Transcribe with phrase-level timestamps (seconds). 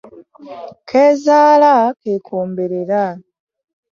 [0.89, 3.03] Keezaala k'ekomberera.